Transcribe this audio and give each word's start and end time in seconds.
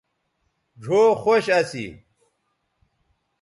ڙھؤ 0.83 1.01
خوش 1.21 1.45
اسی 1.59 1.85